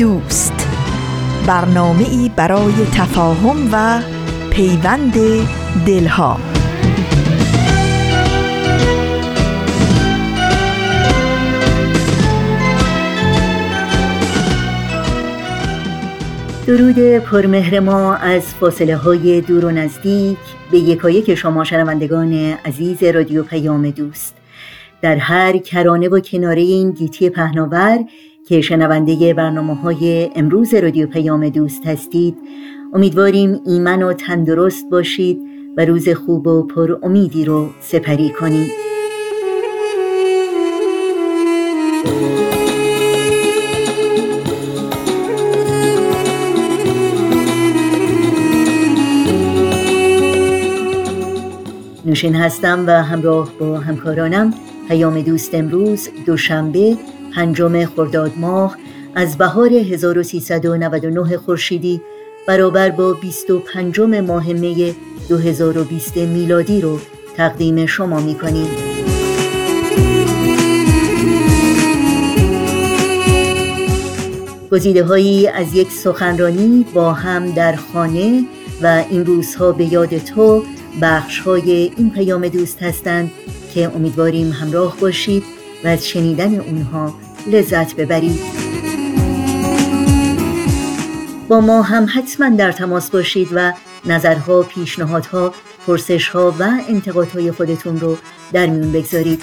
[0.00, 0.68] دوست.
[1.46, 4.02] برنامه ای برای تفاهم و
[4.50, 5.14] پیوند
[5.86, 6.40] دلها.
[16.66, 20.38] درود پرمهر ما از فاصله های دور و نزدیک
[20.70, 22.32] به یکایک شما شنوندگان
[22.64, 24.36] عزیز رادیو پیام دوست.
[25.02, 27.98] در هر کرانه و کناره این گیتی پهناور
[28.50, 32.36] که شنونده برنامه های امروز رادیو پیام دوست هستید.
[32.92, 35.40] امیدواریم ایمن و تندرست باشید
[35.76, 38.70] و روز خوب و پر امیدی رو سپری کنید.
[52.04, 54.54] نوشین هستم و همراه با همکارانم.
[54.88, 56.96] پیام دوست امروز دوشنبه
[57.34, 58.76] پنجم خرداد ماه
[59.14, 62.00] از بهار 1399 خورشیدی
[62.46, 64.94] برابر با 25 ماه می
[65.28, 66.98] 2020 میلادی رو
[67.36, 68.68] تقدیم شما می کنیم.
[74.72, 78.44] گزیده هایی از یک سخنرانی با هم در خانه
[78.82, 80.64] و این روزها به یاد تو
[81.02, 83.30] بخش های این پیام دوست هستند
[83.74, 87.14] که امیدواریم همراه باشید و از شنیدن اونها
[87.46, 88.40] لذت ببرید
[91.48, 93.72] با ما هم حتما در تماس باشید و
[94.06, 95.54] نظرها، پیشنهادها،
[95.86, 98.16] پرسشها و انتقادهای خودتون رو
[98.52, 99.42] در میون بگذارید.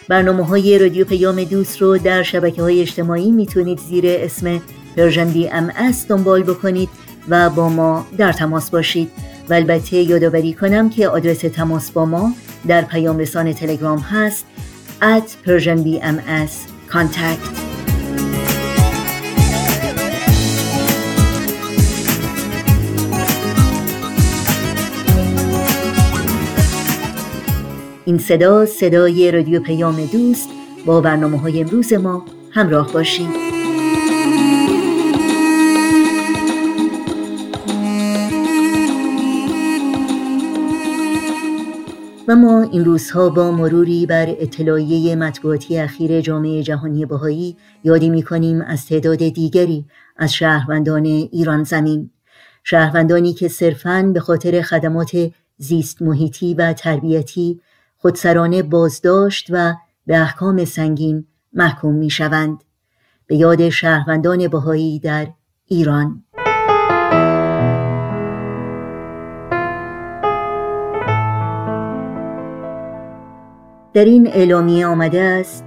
[0.07, 4.61] برنامه های رادیو پیام دوست رو در شبکه های اجتماعی می‌تونید زیر اسم
[4.97, 5.72] Persian BM
[6.09, 6.89] دنبال بکنید
[7.29, 9.11] و با ما در تماس باشید.
[9.50, 12.34] و البته یادآوری کنم که آدرس تماس با ما
[12.67, 14.45] در پیام رسان تلگرام هست
[15.01, 16.51] at Persian BMS
[16.91, 17.65] contact.
[28.16, 30.50] این صدا صدای رادیو پیام دوست.
[30.86, 33.30] با برنامه های امروز ما همراه باشید
[42.28, 48.24] و ما این روزها با مروری بر اطلاعیه مطبوعاتی اخیر جامعه جهانی بهایی یادی می
[48.24, 49.86] کنیم از تعداد دیگری
[50.18, 52.09] از شهروندان ایران زمین.
[52.64, 57.62] شهروندانی که صرفاً به خاطر خدمات زیست محیطی و تربیتی
[57.97, 59.73] خودسرانه بازداشت و
[60.07, 62.63] به احکام سنگین محکوم می شوند
[63.28, 65.28] به یاد شهروندان بهایی در
[65.66, 66.23] ایران.
[73.94, 75.66] در این اعلامیه آمده است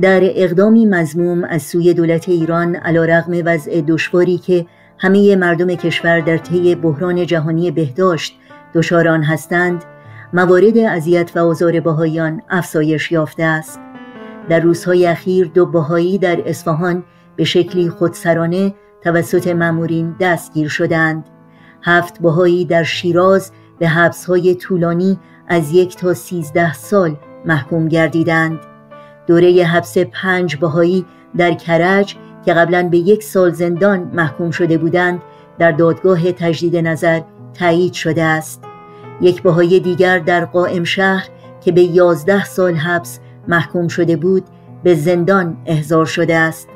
[0.00, 4.66] در اقدامی مزموم از سوی دولت ایران علا رغم وضع دشواری که
[4.98, 8.38] همه مردم کشور در طی بحران جهانی بهداشت
[8.74, 9.84] دچار هستند
[10.32, 13.80] موارد اذیت و آزار بهاییان افزایش یافته است.
[14.48, 17.04] در روزهای اخیر دو بهایی در اصفهان
[17.36, 21.24] به شکلی خودسرانه توسط مامورین دستگیر شدند.
[21.82, 25.18] هفت بهایی در شیراز به حبسهای طولانی
[25.48, 28.58] از یک تا سیزده سال محکوم گردیدند.
[29.26, 31.06] دوره حبس پنج بهایی
[31.36, 35.22] در کرج که قبلا به یک سال زندان محکوم شده بودند
[35.58, 37.20] در دادگاه تجدید نظر
[37.54, 38.65] تایید شده است.
[39.20, 41.28] یک بهای دیگر در قائم شهر
[41.60, 44.44] که به یازده سال حبس محکوم شده بود
[44.82, 46.68] به زندان احضار شده است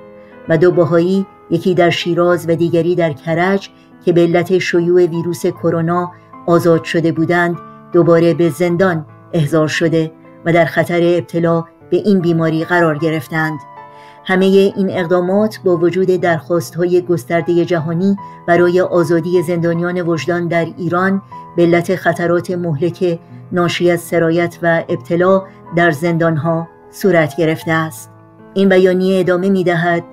[0.48, 3.69] و دو بهایی یکی در شیراز و دیگری در کرج
[4.04, 6.12] که به علت شیوع ویروس کرونا
[6.46, 7.56] آزاد شده بودند
[7.92, 10.12] دوباره به زندان احضار شده
[10.44, 13.58] و در خطر ابتلا به این بیماری قرار گرفتند.
[14.25, 21.22] همه این اقدامات با وجود درخواست های گسترده جهانی برای آزادی زندانیان وجدان در ایران
[21.56, 23.19] به علت خطرات مهلک
[23.52, 25.43] ناشی از سرایت و ابتلا
[25.76, 28.11] در زندانها صورت گرفته است.
[28.55, 30.05] این بیانیه ادامه می دهد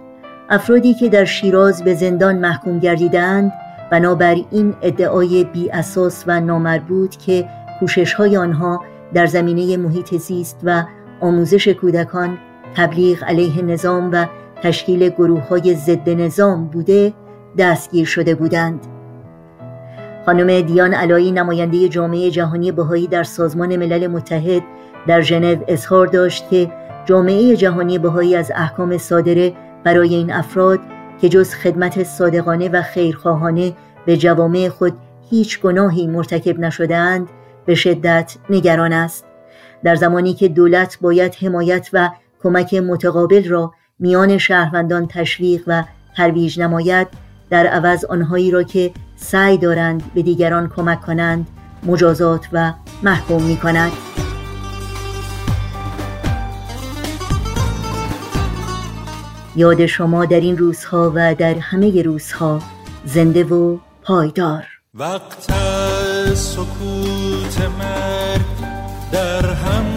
[0.50, 3.54] افرادی که در شیراز به زندان محکوم گردیدند
[3.92, 7.50] بنابر این ادعای بی اساس و نامربوط که
[7.80, 8.84] کوشش های آنها
[9.14, 10.84] در زمینه محیط زیست و
[11.22, 12.38] آموزش کودکان
[12.78, 14.26] تبلیغ علیه نظام و
[14.62, 17.14] تشکیل گروه های ضد نظام بوده
[17.58, 18.80] دستگیر شده بودند.
[20.26, 24.64] خانم دیان علایی نماینده جامعه جهانی بهایی در سازمان ملل متحد
[25.08, 26.72] در ژنو اظهار داشت که
[27.06, 29.54] جامعه جهانی بهایی از احکام صادره
[29.84, 30.80] برای این افراد
[31.22, 33.74] که جز خدمت صادقانه و خیرخواهانه
[34.06, 34.94] به جوامع خود
[35.30, 37.30] هیچ گناهی مرتکب نشدهاند
[37.66, 39.26] به شدت نگران است.
[39.84, 42.10] در زمانی که دولت باید حمایت و
[42.44, 45.84] کمک متقابل را میان شهروندان تشویق و
[46.16, 47.08] ترویج نماید
[47.50, 51.48] در عوض آنهایی را که سعی دارند به دیگران کمک کنند
[51.84, 52.74] مجازات و
[53.04, 53.92] محکوم می کند.
[59.56, 62.60] یاد شما در این روزها و در همه روزها
[63.06, 64.64] زنده و پایدار
[64.94, 65.52] وقت
[66.34, 68.42] سکوت مرگ
[69.12, 69.97] در هم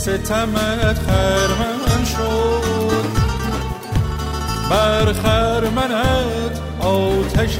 [0.00, 3.04] ستمت خرمم شد.
[4.70, 7.58] بر خرمنت آتش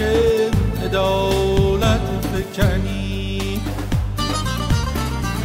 [0.84, 2.00] عدالت
[2.32, 3.60] فکنی.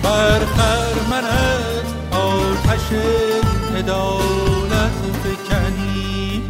[0.03, 2.87] بر خرمنت آتش
[3.77, 6.41] عدالت فکنی.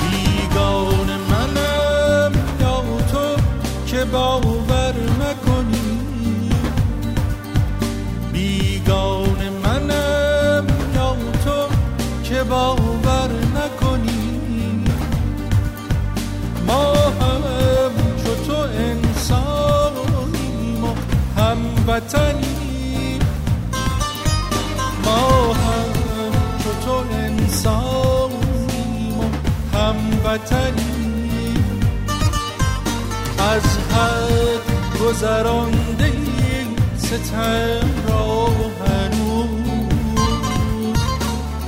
[0.00, 2.82] بیگان منم یا
[3.12, 3.42] تو
[3.86, 4.45] که باور
[21.96, 23.20] هموطنیم
[25.04, 25.92] ما هم
[26.58, 28.30] چو تو انسان
[29.74, 31.54] هموطنی
[33.38, 36.12] از حد گذرانده
[36.98, 38.46] ستم را
[38.86, 40.16] هنوز.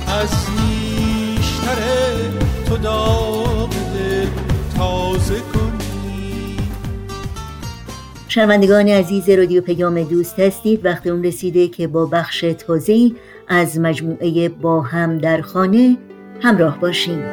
[0.07, 1.79] از نیشتر
[2.65, 3.38] تو داغ
[8.39, 10.85] شنوندگان عزیز رادیو پیام دوست هستید.
[10.85, 13.11] وقت اون رسیده که با بخش تازه
[13.47, 15.97] از مجموعه با هم در خانه
[16.41, 17.23] همراه باشیم.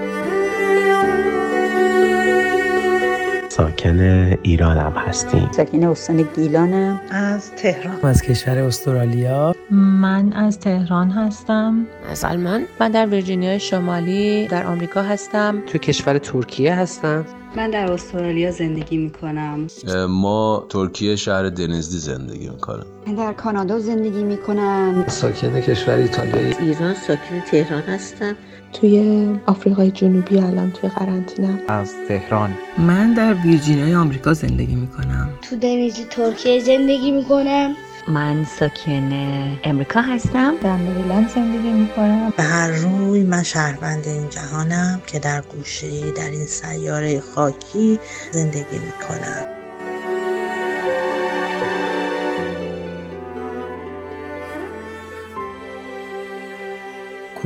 [3.49, 4.00] ساکن
[4.43, 5.49] ایرانم هستیم.
[5.53, 8.00] ساکن استان گیلانم از تهران.
[8.02, 9.55] از کشور استرالیا.
[9.70, 11.87] من از تهران هستم.
[12.11, 12.62] از آلمان.
[12.81, 15.62] من در ویرجینیا شمالی در آمریکا هستم.
[15.67, 17.25] تو کشور ترکیه هستم.
[17.56, 19.67] من در استرالیا زندگی می کنم
[20.08, 25.95] ما ترکیه شهر دنزدی زندگی می کنم من در کانادا زندگی می کنم ساکن کشور
[25.95, 28.37] ایتالیا ایران ساکن تهران هستم.
[28.73, 31.62] توی آفریقای جنوبی الان توی قرنطینه.
[31.69, 32.54] از تهران.
[32.78, 37.76] من در ویرجینیای آمریکا زندگی می کنم تو دنیزی ترکیه زندگی می کنم
[38.09, 39.13] من ساکن
[39.65, 40.55] امریکا هستم.
[40.63, 46.11] در مریلند زندگی می کنم به هر روی من شهروند این جهانم که در گوشه
[46.11, 47.99] در این سیاره خاکی
[48.33, 48.93] زندگی می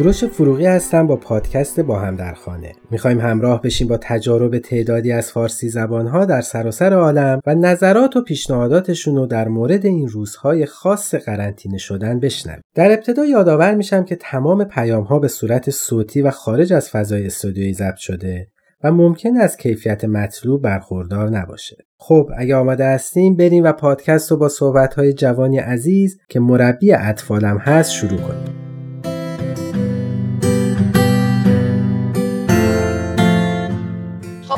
[0.00, 5.12] کوروش فروغی هستم با پادکست با هم در خانه می‌خوایم همراه بشیم با تجارب تعدادی
[5.12, 10.66] از فارسی زبانها در سراسر عالم و نظرات و پیشنهاداتشون رو در مورد این روزهای
[10.66, 16.22] خاص قرنطینه شدن بشنویم در ابتدا یادآور میشم که تمام پیام ها به صورت صوتی
[16.22, 18.46] و خارج از فضای استودیویی ضبط شده
[18.84, 21.76] و ممکن از کیفیت مطلوب برخوردار نباشه.
[21.98, 27.58] خب اگه آماده هستیم بریم و پادکست رو با صحبت جوانی عزیز که مربی اطفالم
[27.58, 28.69] هست شروع کنیم.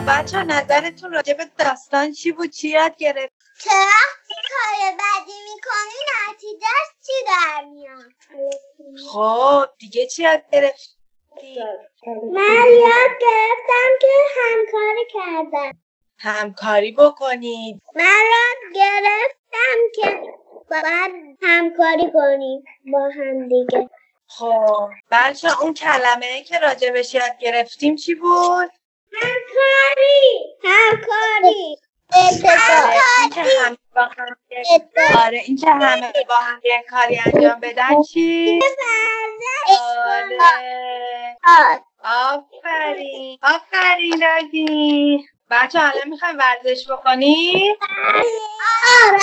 [0.02, 3.70] خب بچه نظرتون راجع به داستان چی بود؟ چی یاد گرفت؟ که
[4.50, 8.12] کار بدی می‌کنی نتیجهش چی در میاد؟
[9.12, 11.58] خب دیگه چی یاد گرفتی
[12.32, 15.72] من یاد گرفتم که همکاری کردم.
[16.18, 17.82] همکاری بکنید.
[17.94, 20.22] من یاد گرفتم که
[20.70, 23.90] باید همکاری کنیم با هم دیگه.
[24.26, 28.70] خب بچه اون کلمه که راجبش یاد گرفتیم چی بود؟
[29.14, 31.76] همکاری همکاری.
[35.24, 38.60] آره این که همه با هم یه کاری انجام بدن چی؟
[41.46, 41.84] آره.
[42.04, 43.38] آفرین.
[43.42, 45.26] آفرین راگی.
[45.50, 47.76] بچه حالا می‌خوایم ورزش بکنی؟
[49.04, 49.18] آره.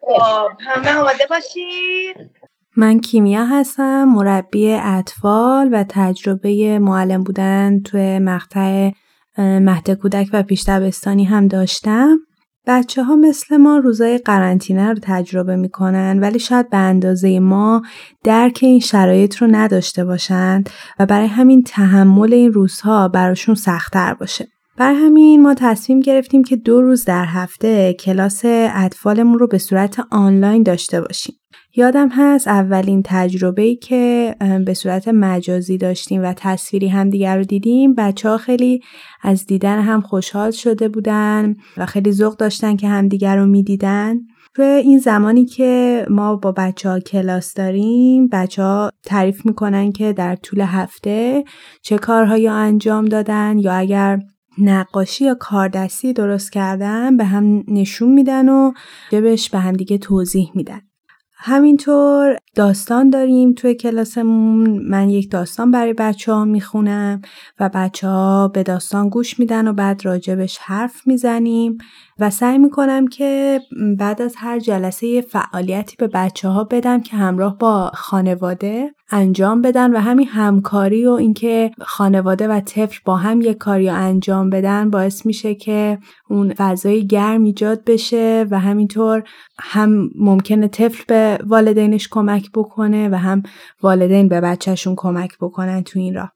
[0.00, 2.30] خب همه آماده باشید.
[2.76, 8.90] من کیمیا هستم مربی اطفال و تجربه معلم بودن توی مقطع
[9.38, 12.18] مهد کودک و پیش دبستانی هم داشتم
[12.66, 17.82] بچه ها مثل ما روزای قرنطینه رو تجربه می‌کنن ولی شاید به اندازه ما
[18.24, 24.48] درک این شرایط رو نداشته باشند و برای همین تحمل این روزها براشون سختتر باشه.
[24.76, 28.42] بر همین ما تصمیم گرفتیم که دو روز در هفته کلاس
[28.74, 31.34] اطفالمون رو به صورت آنلاین داشته باشیم.
[31.76, 34.34] یادم هست اولین تجربه‌ای که
[34.66, 37.94] به صورت مجازی داشتیم و تصویری هم دیگر رو دیدیم.
[37.94, 38.80] بچه ها خیلی
[39.22, 44.16] از دیدن هم خوشحال شده بودن و خیلی ذوق داشتن که همدیگر رو می‌دیدن.
[44.54, 50.12] تو این زمانی که ما با بچه ها کلاس داریم بچه ها تعریف می‌کنن که
[50.12, 51.44] در طول هفته
[51.82, 54.18] چه کارهایی انجام دادن یا اگر
[54.58, 58.72] نقاشی یا کاردستی درست کردن به هم نشون میدن و
[59.12, 60.80] جبش به هم دیگه توضیح میدن.
[61.46, 64.78] همینطور داستان داریم توی کلاسمون.
[64.88, 67.20] من یک داستان برای بچه ها می‌خونم
[67.60, 71.78] و بچه ها به داستان گوش میدن و بعد راجبش حرف می‌زنیم.
[72.18, 73.60] و سعی می‌کنم که
[73.98, 79.62] بعد از هر جلسه یه فعالیتی به بچه ها بدم که همراه با خانواده انجام
[79.62, 84.90] بدن و همین همکاری و اینکه خانواده و طفل با هم یک کاری انجام بدن
[84.90, 85.98] باعث میشه که
[86.30, 89.22] اون فضای گرم ایجاد بشه و همینطور
[89.58, 93.42] هم ممکنه طفل به والدینش کمک بکنه و هم
[93.82, 96.32] والدین به بچهشون کمک بکنن تو این راه.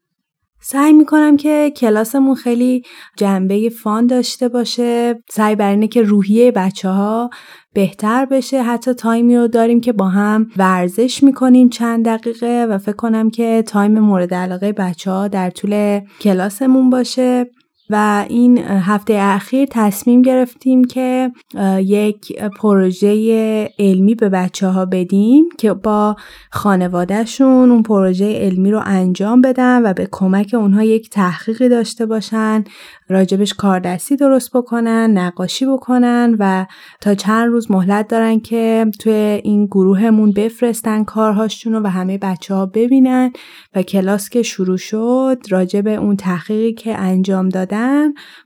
[0.71, 2.83] سعی می‌کنم که کلاسمون خیلی
[3.17, 5.23] جنبه fun داشته باشه.
[5.29, 7.29] سعی بر اینه که روحیه بچه ها
[7.73, 8.63] بهتر بشه.
[8.63, 13.29] حتی time ی رو داریم که با هم ورزش می‌کنیم چند دقیقه و فکر کنم
[13.29, 17.45] که time مورد علاقه بچه ها در طول کلاسمون باشه.
[17.89, 21.31] و این هفته اخیر تصمیم گرفتیم که
[21.79, 26.15] یک پروژه علمی به بچه ها بدیم که با
[26.51, 32.63] خانوادهشون اون پروژه علمی رو انجام بدن و به کمک اونها یک تحقیقی داشته باشن
[33.09, 36.65] راجبش کاردستی درست بکنن نقاشی بکنن و
[37.01, 42.55] تا چند روز مهلت دارن که توی این گروهمون بفرستن کارهاشون رو و همه بچه
[42.55, 43.31] ها ببینن
[43.75, 47.78] و کلاس که شروع شد راجب اون تحقیقی که انجام دادن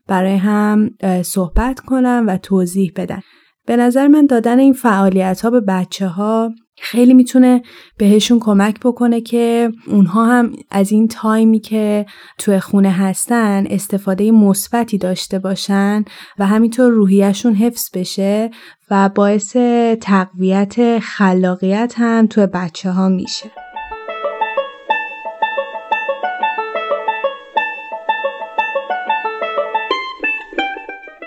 [0.08, 0.90] برای هم
[1.24, 3.22] صحبت کنن و توضیح بدن
[3.66, 7.62] به نظر من دادن این فعالیت ها به بچه ها خیلی می‌تونه
[7.98, 12.06] بهشون کمک بکنه که اونها هم از این تایمی که
[12.38, 16.06] توی خونه هستن استفاده مثبتی داشته باشن
[16.40, 18.52] و همینطور روحیشون حفظ بشه
[18.92, 19.58] و باعث
[20.02, 23.63] تقویت خلاقیت هم توی بچه ها میشه.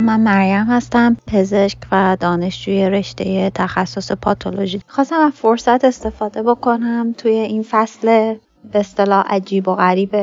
[0.07, 4.81] من مریم هستم پزشک و دانشجوی رشته تخصص پاتولوژی.
[4.87, 8.35] خواستم از فرصت استفاده بکنم توی این فصل
[8.73, 10.17] به اصطلاح عجیب و غریب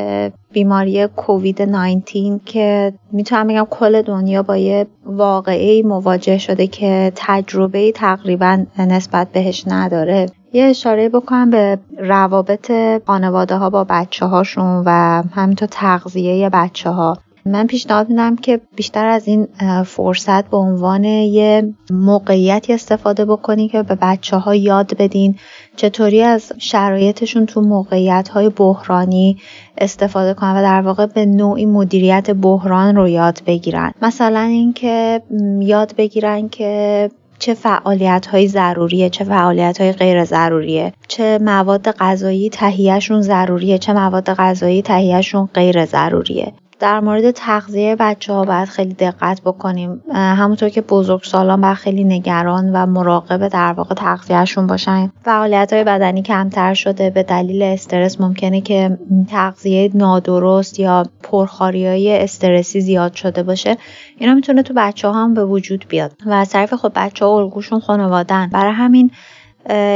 [0.51, 7.91] بیماری کووید 19 که می‌تونم بگم کل دنیا با یه واقعی مواجه شده که تجربه
[7.91, 10.25] تقریبا نسبت بهش نداره.
[10.53, 12.71] یه اشاره بکنم به روابط
[13.07, 19.07] خانواده ها با بچه هاشون و همینطور تغذیه بچه ها من پیشنهاد میدم که بیشتر
[19.07, 19.47] از این
[19.85, 25.35] فرصت به عنوان یه موقعیتی استفاده بکنی که به بچه ها یاد بدین
[25.75, 29.37] چطوری از شرایطشون تو موقعیت های بحرانی
[29.77, 33.91] استفاده کنن و در واقع به نوعی مدیریت بحران رو یاد بگیرن.
[34.01, 35.21] مثلا اینکه
[35.59, 37.09] یاد بگیرن که
[37.39, 43.93] چه فعالیت های ضروریه چه فعالیت های غیر ضروریه چه مواد غذایی تهیهشون ضروریه چه
[43.93, 46.53] مواد غذایی تهیهشون غیر ضروریه.
[46.79, 50.01] در مورد تغذیه بچه ها باید خیلی دقت بکنیم.
[50.13, 55.11] همونطور که بزرگ سالان باید خیلی نگران و مراقب در واقع تغذیهشون باشن.
[55.21, 57.09] فعالیت های بدنی کمتر شده.
[57.09, 58.97] به دلیل استرس ممکنه که
[59.31, 63.77] تغذیه نادرست یا پرخاری های استرسی زیاد شده باشه.
[64.17, 66.11] اینا می‌تونه تو بچه ها هم به وجود بیاد.
[66.25, 69.11] و از طرف خب بچه ها الگوشون خانوادن برای همین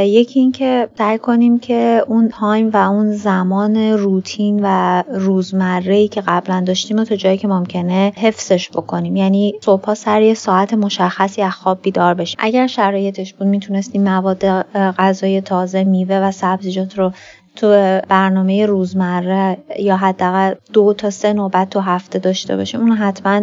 [0.04, 6.64] یکی اینکه سعی کنیم که اون تایم و اون زمان روتین و روزمره که قبلا
[6.68, 9.16] داشتیم و تا جایی که ممکنه حفظش بکنیم.
[9.16, 12.38] یعنی صبحها سر یه ساعت مشخصی از خواب بیدار بشیم.
[12.40, 14.46] اگر شرایطش بود می‌تونستیم مواد
[14.76, 17.12] غذای تازه میوه و سبزیجات رو
[17.58, 23.42] تو برنامه روزمره یا حداقل دو تا سه نوبت تو هفته داشته باشیم اونو حتما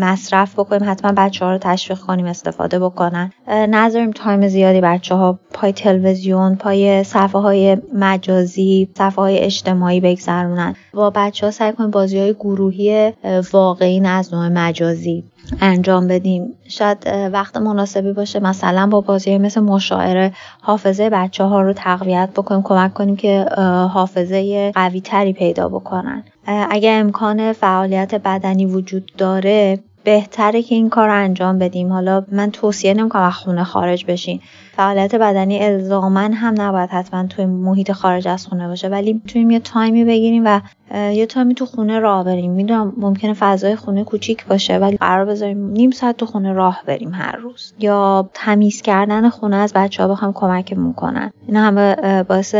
[0.00, 3.32] مصرف بکنیم حتما بچه ها رو تشویق کنیم استفاده بکنن.
[3.48, 10.74] نذاریم تایم زیادی بچه ها پای تلویزیون پای صفحه های مجازی صفحه های اجتماعی بگذرونن.
[10.94, 13.12] با بچه ها سعی کنیم بازی های گروهی
[13.52, 15.24] واقعی از نوع مجازی
[15.60, 16.52] انجام بدیم.
[16.68, 16.98] شاید
[17.32, 22.94] وقت مناسبی باشه مثلا با بازی مثل مشاعره حافظه بچه ها رو تقویت بکنیم کمک
[22.94, 23.46] کنیم که
[23.92, 26.24] حافظه قوی تری پیدا بکنن.
[26.46, 31.92] اگر امکان فعالیت بدنی وجود داره بهتره که این کار انجام بدیم.
[31.92, 34.40] حالا من توصیه نمی‌کنم از خونه خارج بشین.
[34.76, 39.60] فعالیت بدنی الزامن هم نباید حتما توی محیط خارج از خونه باشه ولی می‌تونیم یه
[39.60, 40.60] تایمی بگیریم و
[40.94, 42.52] یه تایمی تو خونه راه بریم.
[42.52, 47.14] می‌دونم ممکنه فضای خونه کوچیک باشه ولی قرار بذاریم نیم ساعت تو خونه راه بریم
[47.14, 47.72] هر روز.
[47.78, 51.32] یا تمیز کردن خونه از بچه ها بخوام کمکمون کنن.
[51.46, 52.54] این همه باعث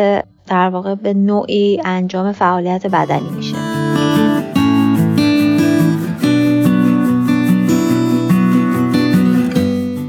[0.48, 3.56] در واقع به نوعی انجام فعالیت بدنی میشه.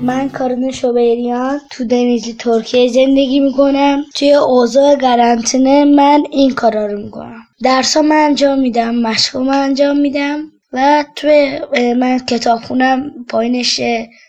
[0.03, 4.03] من کارون شوبریان تو دنیزی ترکیه زندگی می‌کنم.
[4.15, 7.39] توی اوضاع قرنطینه من این کارا رو می‌کنم.
[7.63, 10.39] درسا من انجام میدم مشقا من انجام میدم
[10.73, 11.59] و توی
[11.99, 13.81] من کتابخونم پایینش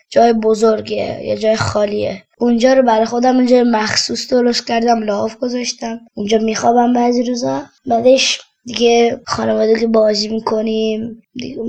[0.09, 2.23] جای بزرگیه یه جای خالیه.
[2.37, 5.99] اونجا رو برای خودم اونجا مخصوص درست کردم لاف گذاشتم.
[6.13, 7.61] اونجا میخوابم بعضی روزا.
[7.85, 11.21] بعدش دیگه خانواده که بازی می‌کنیم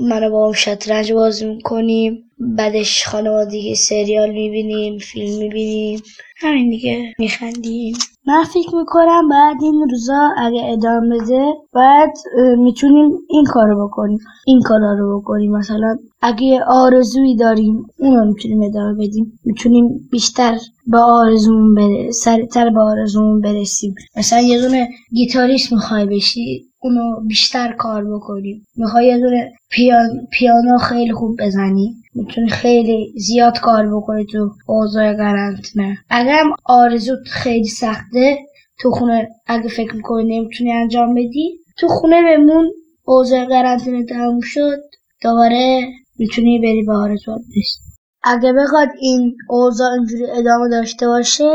[0.09, 2.23] منو با هم شطرنج بازی می‌کنیم
[2.57, 6.01] بعدش خانوادگی سریال می‌بینیم فیلم می‌بینیم.
[6.37, 7.95] همین دیگه میخندیم.
[8.27, 12.09] من فکر می‌کنم بعد این روزا اگه ادامه بده باید
[12.57, 15.51] می‌تونیم این کارو بکنیم این کارا رو بکنیم.
[15.51, 19.39] مثلا اگه آرزویی داریم اون رو می‌تونیم ادامه بدیم.
[19.45, 23.95] می‌تونیم بیشتر به آرزومون بره سریعتر به آرزومون برسیم.
[24.17, 28.65] مثلا یه دونه گیتاریست می‌خوای بشی اونو بیشتر کار بکنیم.
[28.75, 30.09] می‌خوای یه دونه پیان...
[30.31, 31.95] پیانو خیلی خوب بزنی.
[32.15, 38.37] می‌تونی خیلی زیاد کار بکنی تو اوضاع قرنطینه اگر هم آرزوت خیلی سخته
[38.79, 42.71] تو خونه اگه فکر می‌کنی نمی‌تونی انجام بدی تو خونه بمون
[43.05, 44.77] اوضاع قرنطینه تموم شد.
[45.23, 45.87] دوباره
[46.19, 47.79] می‌تونی بری به آرزوات برسی.
[48.23, 51.51] اگه بخواد این اوضاع اینجوری ادامه داشته باشه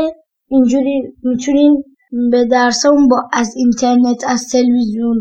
[0.47, 1.73] اینجوری می‌تونیم
[2.31, 5.15] به درسمون با از اینترنت از تلویزیون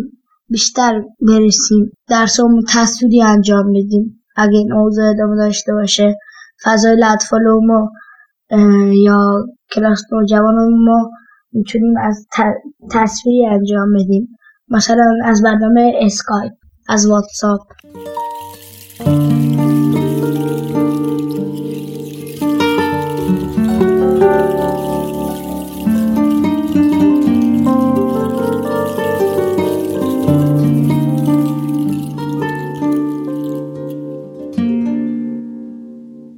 [0.48, 1.92] بیشتر برسیم.
[2.08, 4.22] درسمون تصویری انجام بدیم.
[4.36, 6.14] اگه این اوضاع ادامه داشته باشه.
[6.64, 7.90] فضای اطفال ما
[8.92, 11.10] یا کلاس نوجوان ما
[11.52, 12.26] می‌تونیم از
[12.90, 14.28] تصویری انجام بدیم.
[14.68, 16.52] مثلا از برنامه اسکایپ
[16.88, 17.60] از واتساپ.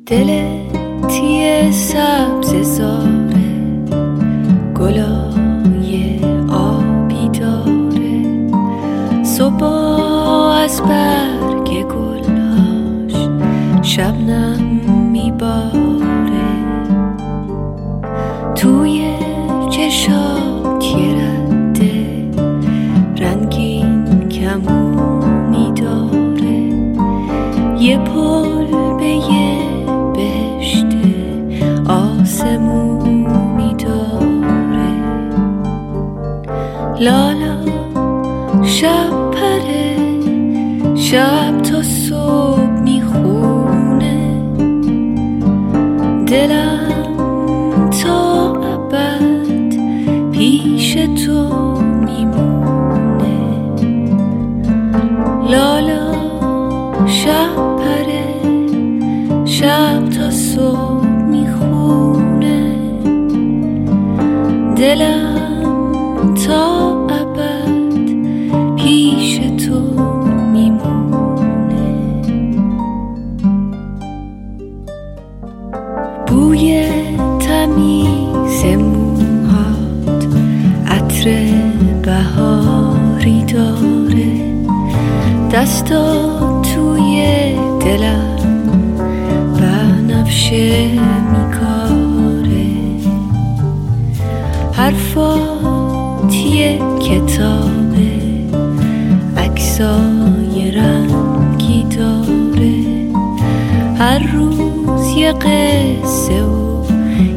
[0.08, 0.42] دل
[1.08, 3.48] تیه سبز زاره
[4.80, 8.22] گلای آبی داره.
[9.22, 9.64] صبح
[10.64, 13.28] از برگ گلهاش
[13.82, 14.62] شبنم
[15.12, 16.48] میباره.
[18.54, 19.14] توی
[19.70, 20.37] چشات
[85.52, 87.24] دستا توی
[87.80, 88.36] دلم
[89.60, 90.90] بنفشه
[91.32, 92.68] میکاره.
[94.72, 98.18] حرفات یه کتابه
[99.36, 103.08] عکسای رنگی داره.
[103.98, 106.84] هر روز یه قصه و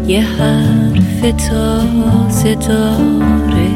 [0.08, 3.71] یه حرف تازه داره.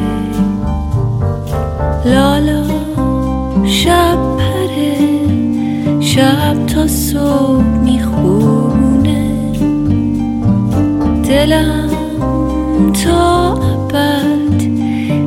[2.05, 2.64] لالا
[3.85, 4.97] شب پره
[5.99, 9.31] شب تا صبح می‌خونه.
[11.29, 11.89] دلم
[13.05, 14.63] تا ابد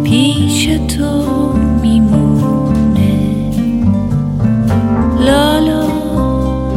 [0.04, 3.20] پیش تو میمونه.
[5.26, 5.88] لالا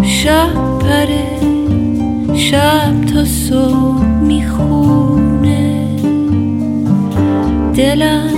[0.04, 1.40] شب پره
[2.36, 5.88] شب تا صبح می‌خونه.
[7.76, 8.30] دلم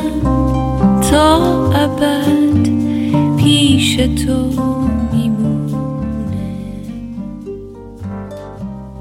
[1.11, 1.37] تا
[1.71, 2.32] ابد
[3.83, 4.49] پیش تو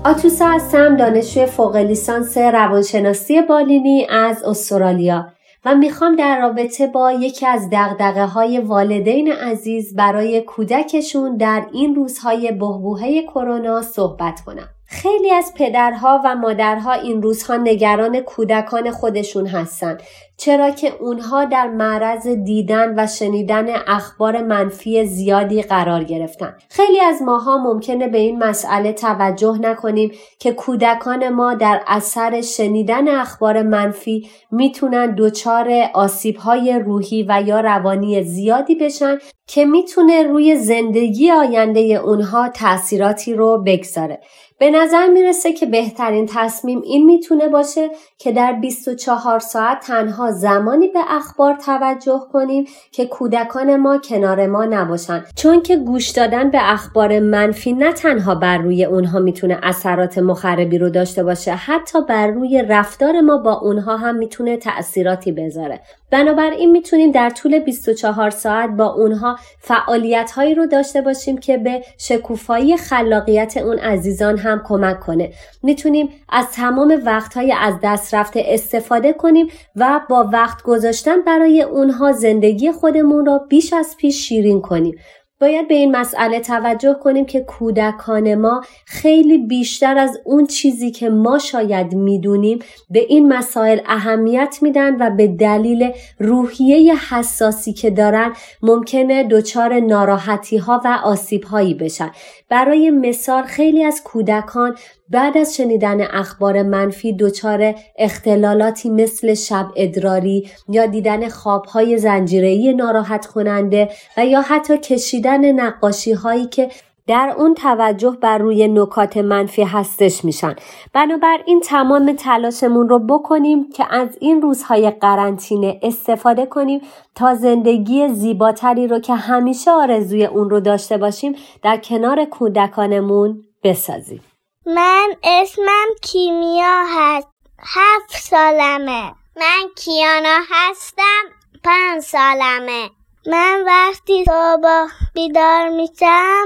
[0.04, 5.26] آتوسا هستم دانشجوی فوق لیسانس روانشناسی بالینی از استرالیا
[5.64, 11.94] و می‌خوام در رابطه با یکی از دقدقه های والدین عزیز برای کودکشون در این
[11.94, 14.68] روزهای بهبوهه کرونا صحبت کنم.
[14.92, 20.02] خیلی از پدرها و مادرها این روزها نگران کودکان خودشون هستند
[20.36, 26.56] چرا که اونها در معرض دیدن و شنیدن اخبار منفی زیادی قرار گرفتن.
[26.68, 33.08] خیلی از ماها ممکنه به این مسئله توجه نکنیم که کودکان ما در اثر شنیدن
[33.08, 41.30] اخبار منفی می‌تونن دچار آسیبهای روحی و یا روانی زیادی بشن که می‌تونه روی زندگی
[41.30, 44.20] آینده اونها تاثیراتی رو بگذاره.
[44.62, 50.88] به نظر می‌رسه که بهترین تصمیم این می‌تونه باشه که در 24 ساعت تنها زمانی
[50.88, 55.24] به اخبار توجه کنیم که کودکان ما کنار ما نباشن.
[55.36, 60.78] چون که گوش دادن به اخبار منفی نه تنها بر روی اونها می‌تونه اثرات مخربی
[60.78, 65.80] رو داشته باشه حتی بر روی رفتار ما با اونها هم می‌تونه تأثیراتی بذاره.
[66.12, 71.82] بنابراین می‌تونیم در طول 24 ساعت با اونها فعالیت هایی رو داشته باشیم که به
[71.98, 75.32] شکوفایی خلاقیت اون عزیزان هم کمک کنه.
[75.62, 79.46] می‌تونیم از تمام وقت های از دست رفته استفاده کنیم
[79.76, 84.94] و با وقت گذاشتن برای اونها زندگی خودمون را بیش از پیش شیرین کنیم.
[85.42, 91.08] باید به این مسئله توجه کنیم که کودکان ما خیلی بیشتر از اون چیزی که
[91.08, 92.58] ما شاید می‌دونیم
[92.90, 100.56] به این مسائل اهمیت میدن و به دلیل روحیه حساسی که دارن ممکنه دچار ناراحتی
[100.56, 102.10] ها و آسیب هایی بشن.
[102.48, 104.76] برای مثال خیلی از کودکان
[105.12, 113.26] بعد از شنیدن اخبار منفی دچار اختلالاتی مثل شب ادراری یا دیدن خوابهای زنجیره‌ای ناراحت
[113.26, 116.68] کننده و یا حتی کشیدن نقاشی هایی که
[117.06, 120.54] در اون توجه بر روی نکات منفی هستش میشن.
[120.92, 126.80] بنابراین تمام تلاشمون رو بکنیم که از این روزهای قرنطینه استفاده کنیم
[127.14, 134.20] تا زندگی زیباتری رو که همیشه آرزوی اون رو داشته باشیم در کنار کودکانمون بسازیم.
[134.66, 137.28] من اسمم کیمیا هست.
[137.58, 139.14] هفت سالمه.
[139.36, 141.22] من کیانا هستم.
[141.64, 142.90] پنج سالمه.
[143.26, 146.44] من وقتی صبح بیدار میشم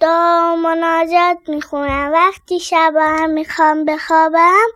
[0.00, 2.10] دعا مناجات می‌خونم.
[2.12, 4.68] وقتی شب هم می‌خوام بخوابم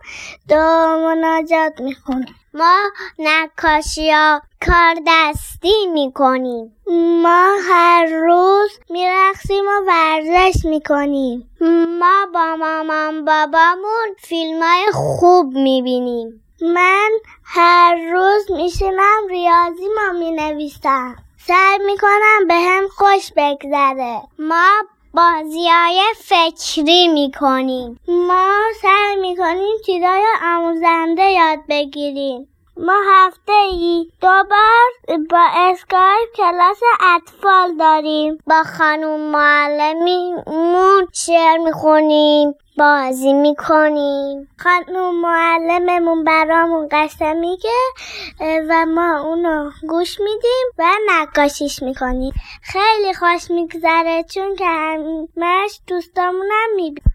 [0.47, 2.35] دعا مناجات می‌خونم.
[2.55, 2.77] ما
[3.19, 6.75] نقاشی ها کار دستی می‌کنیم.
[7.23, 11.49] ما هر روز میرقصیم و ورزش می‌کنیم.
[11.99, 16.41] ما با مامان بابامون فیلم های خوب می‌بینیم.
[16.61, 17.09] من
[17.43, 21.15] هر روز میشینم ریاضی ما می‌نویسم.
[21.47, 24.21] سعی می‌کنم به هم خوش بگذره.
[24.39, 24.71] ما
[25.15, 27.99] بازی های فکری می‌کنیم.
[28.07, 28.51] ما
[28.81, 32.47] سعی می‌کنیم چیزای آموزنده یاد بگیریم.
[32.77, 36.79] ما هفته ای دو بار با اسکایپ کلاس
[37.15, 38.37] اطفال داریم.
[38.47, 42.53] با خانوم معلمیمون شعر می‌خونیم.
[42.77, 44.47] بازی می‌کنیم.
[44.57, 47.69] خانوم معلممون برامون قصه میگه
[48.39, 52.33] و ما اونو گوش میدیم و نقاشیش می‌کنیم.
[52.61, 57.11] خیلی خوش میگذره چون که همش دوستامونم می‌بینیم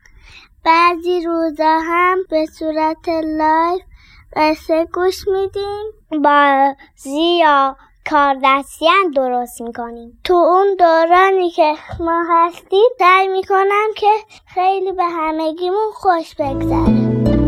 [0.65, 3.83] بعضی روزا هم به صورت لایف
[4.37, 5.93] قصه گوش میدیم.
[6.23, 7.77] بازی یا
[8.11, 8.87] کار دستی
[9.17, 10.21] درست می‌کنیم.
[10.25, 14.11] تو اون دورانی که ما هستیم سعی می‌کنم که
[14.47, 17.40] خیلی به همگیمون خوش بگذره.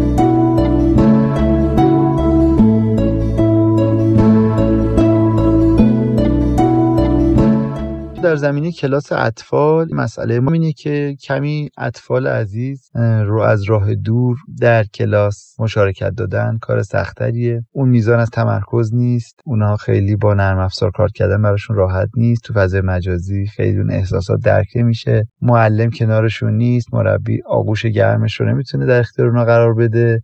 [8.23, 12.91] در زمینه کلاس اطفال مسئله ما اینه که کمی اطفال عزیز
[13.25, 17.65] رو از راه دور در کلاس مشارکت دادن کار سختریه.
[17.73, 19.41] اون میزان از تمرکز نیست.
[19.45, 22.43] اونها خیلی با نرم افزار کار کردن براشون راحت نیست.
[22.45, 25.27] تو فضای مجازی خیلی اون احساسات درک نمیشه.
[25.41, 26.95] معلم کنارشون نیست.
[26.95, 30.23] مربی آغوش گرمش رو نمی‌تونه در اختیار اونها قرار بده.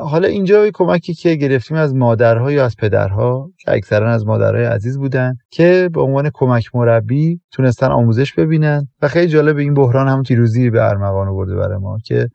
[0.00, 4.98] حالا اینجا کمکی که گرفتیم از مادرها یا از پدرها که اکثرا از مادرهای عزیز
[4.98, 8.88] بودن که به عنوان کمک مربی تونستن آموزش ببینن.
[9.02, 12.28] و خیلی جالب این بحران هم تیروزی به ارمغان آورده برای ما که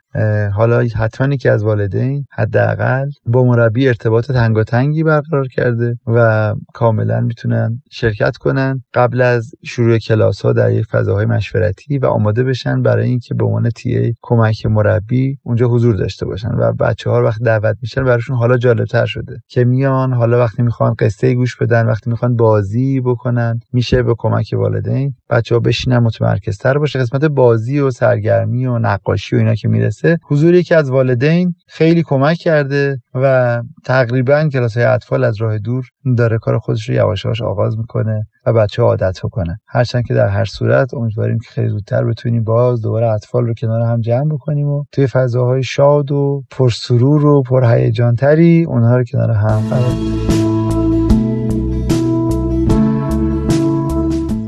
[0.54, 7.82] حالا حتما که از والدین حداقل با مربی ارتباط تنگاتنگی برقرار کرده و کاملا می‌تونن
[7.92, 8.84] شرکت کنن.
[8.94, 13.46] قبل از شروع کلاس ها در یک فضاهای مشورتی و آماده بشن برای اینکه به
[13.46, 18.38] عنوان تی کمک مربی اونجا حضور داشته باشن و بچه ها وقت دعوت میشن براشون
[18.38, 23.02] حالا جالب تر شده که میان حالا وقتی می‌خوان قصه گوش بدن وقتی می‌خوان بازی
[23.02, 27.00] بکنن میشه به کمک والدین بچه ها بشینن متمرکزتر باشه.
[27.00, 29.99] قسمت بازی و سرگرمی و نقاشی و اینا که می‌رسه
[30.30, 35.86] حضور یکی از والدین خیلی کمک کرده و تقریبا کلاس های اطفال از راه دور
[36.18, 40.14] داره کار خودش رو یواش یواش آغاز می‌کنه و بچه ها عادت بکنه هرچند که
[40.14, 44.30] در هر صورت امیدواریم که خیلی زودتر بتونیم باز دوباره اطفال رو کنار هم جمع
[44.34, 50.20] بکنیم و توی فضاهای شاد و پرسرور و پرهیجان تری اونها رو کنار هم قرار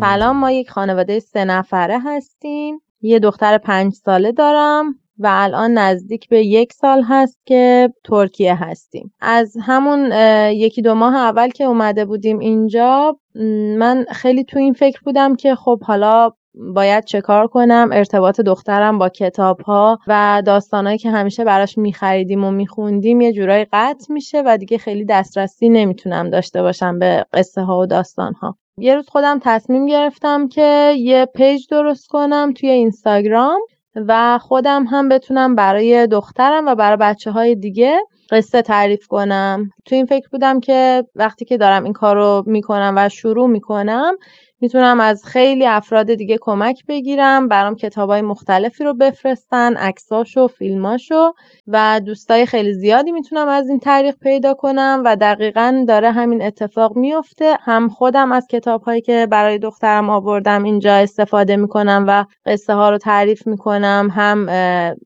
[0.02, 2.80] سلام ما یک خانواده سه نفره هستیم.
[3.02, 5.01] یه دختر پنج ساله دارم.
[5.22, 9.14] و الان نزدیک به یک سال هست که ترکیه هستیم.
[9.20, 10.12] از همون
[10.52, 13.18] یکی دو ماه اول که اومده بودیم اینجا
[13.78, 18.98] من خیلی تو این فکر بودم که خب حالا باید چه کار کنم؟ ارتباط دخترم
[18.98, 24.44] با کتاب ها و داستانهایی که همیشه براش میخریدیم و میخوندیم یه جورایی قطع میشه
[24.46, 29.10] و دیگه خیلی دسترسی نمی‌تونم داشته باشم به قصه ها و داستان ها یه روز
[29.10, 33.62] خودم تصمیم گرفتم که یه پیج درست کنم توی اینستاگرام
[33.96, 38.00] و خودم هم بتونم برای دخترم و برای بچه های دیگه
[38.32, 39.70] قصه تعریف کنم.
[39.86, 44.14] تو این فکر بودم که وقتی که دارم این کار رو می‌کنم و شروع می‌کنم
[44.62, 51.34] می‌تونم از خیلی افراد دیگه کمک بگیرم برام کتابای مختلفی رو بفرستن عکساشو فیلماشو
[51.68, 56.98] و دوستای خیلی زیادی می‌تونم از این طریق پیدا کنم و دقیقا داره همین اتفاق
[56.98, 62.90] میفته هم خودم از کتابهایی که برای دخترم آوردم اینجا استفاده می‌کنم و قصه ها
[62.90, 64.10] رو تعریف می‌کنم.
[64.12, 64.48] هم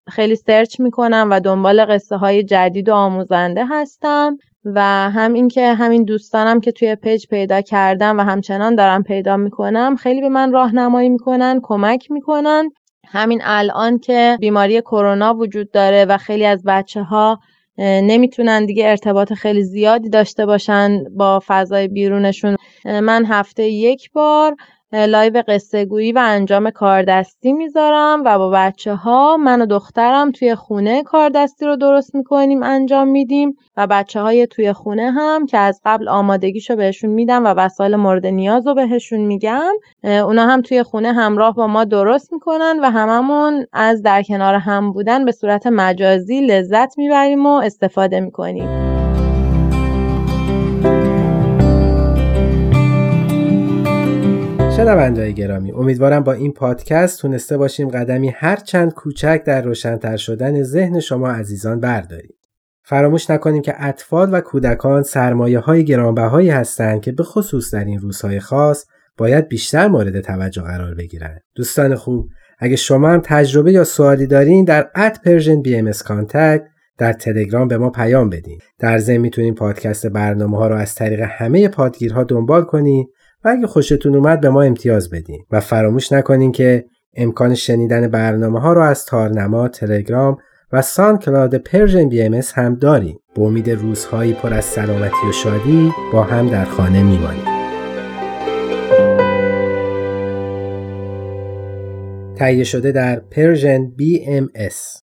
[0.10, 4.38] خیلی search می‌کنم و دنبال قصه های جدید و آموزنده هستم.
[4.66, 9.96] و هم اینکه همین دوستانم که توی page پیدا کردم و همچنان دارم پیدا می‌کنم
[9.96, 12.70] خیلی به من راهنمایی می‌کنن کمک می‌کنن.
[13.08, 17.40] همین الان که بیماری کرونا وجود داره و خیلی از بچه ها
[17.78, 22.58] نمی‌تونن دیگه ارتباط خیلی زیادی داشته باشن با فضای بیرونشون.
[22.86, 24.56] من هفته یک بار
[24.96, 30.56] live قصه گویی و انجام کاردستی می‌ذارم و با بچه ها من و دخترم توی
[30.56, 35.82] خونه کاردستی رو درست می‌کنیم انجام میدیم و بچه های توی خونه هم که از
[35.86, 41.14] قبل آمادگیشو بهشون میدم و وسایل مورد نیاز رو بهشون میگم اونا هم توی خونه
[41.14, 46.42] همراه با ما درست می‌کنن و هممون از در کنار هم بودن به صورت مجازی
[46.42, 48.95] لذت می‌بریم و استفاده می‌کنیم.
[54.76, 60.64] شنوندههای گرامی امیدوارم با این پادکست تونسته باشیم قدمی هر چند کوچک در روشنتر شدن
[60.64, 62.36] ذهن شما عزیزان برداریم.
[62.84, 68.00] فراموش نکنیم که اطفال و کودکان سرمایه های گرانبهایی هستند که به خصوص در این
[68.00, 68.86] روزهای خاص
[69.18, 71.42] باید بیشتر مورد توجه قرار بگیرند.
[71.56, 75.92] دوستان خوب اگه شما هم تجربه یا سوالی دارین در at Persian BM
[76.98, 78.60] در تلگرام به ما پیام بدین.
[78.80, 83.08] در ضمن می‌تونین پادکست برنامه ها رو از طریق همه پادگیرها دنبال کنید
[83.46, 88.60] و اگه خوشتون اومد به ما امتیاز بدین و فراموش نکنین که امکان شنیدن برنامه
[88.60, 90.38] ها رو از تارنما، تلگرام
[90.72, 93.20] و SoundCloud Persian BM هم داریم.
[93.36, 97.56] به امید روزهایی پر از سلامتی و شادی با هم در خانه میمانیم.
[102.36, 105.05] تهیه شده در پرژن BMS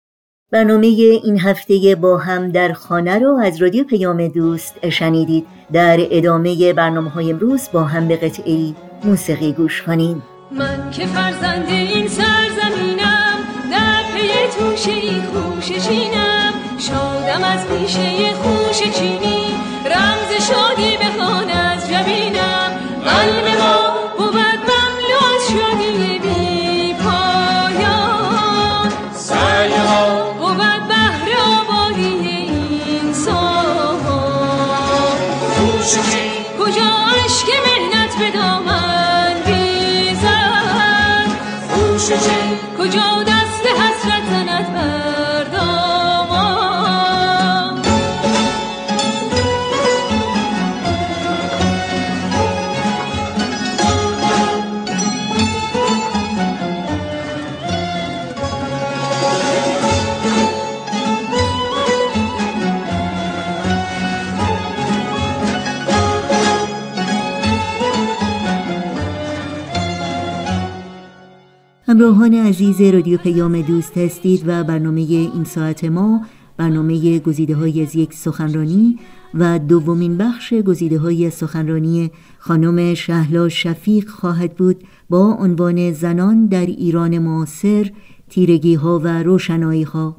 [0.53, 5.47] برنامه این هفته با هم در خانه رو از رادیو پیام دوست شنیدید.
[5.73, 10.23] در ادامه برنامه های امروز با هم به قطعه‌ای موسیقی گوش کنیم.
[10.51, 13.39] من که فرزند این سرزمینم
[13.71, 14.29] در پی
[14.59, 19.47] توشه خوشه‌چینم شادم از پیشه خوشه‌چینی
[19.85, 21.56] رمز شادی بهان از
[36.59, 36.91] کجا
[37.25, 38.13] عشق منت
[42.79, 43.16] کجا
[72.77, 76.21] عزیز رادیو پیام دوست هستید و برنامه این ساعت ما
[76.57, 78.99] برنامه گزیده های از یک سخنرانی
[79.35, 86.67] و دومین بخش گزیده های سخنرانی خانم شهلا شفیق خواهد بود با عنوان زنان در
[86.67, 87.91] ایران معاصر
[88.31, 90.17] تیرگی ها و روشنایی ها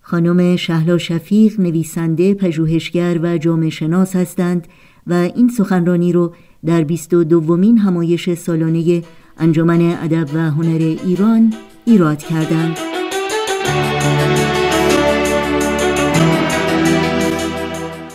[0.00, 4.68] خانم شهلا شفیق نویسنده پژوهشگر و جامعه شناس هستند
[5.06, 6.34] و این سخنرانی رو
[6.64, 9.02] در بیست و دومین همایش سالانه
[9.38, 11.52] انجمن ادب و هنر ایران
[11.84, 12.78] ایراد کردند.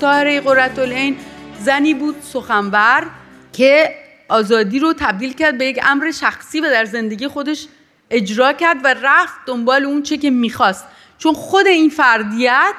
[0.02, 1.18] طاهره قرتالعین
[1.60, 3.08] زنی بود سخنور
[3.54, 3.96] که
[4.30, 7.68] آزادی رو تبدیل کرد به یک امر شخصی و در زندگی خودش
[8.10, 10.86] اجرا کرد و رفت دنبال اون چه که می‌خواست
[11.18, 12.76] چون خود این فردیت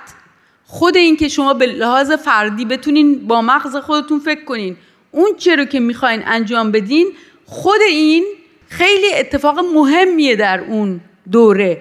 [0.65, 4.77] خود این که شما به لحاظ فردی بتونین با مغز خودتون فکر کنین
[5.11, 7.13] اون چه رو که می‌خواین انجام بدین
[7.47, 8.25] خود این
[8.69, 11.01] خیلی اتفاق مهمیه در اون
[11.33, 11.81] دوره.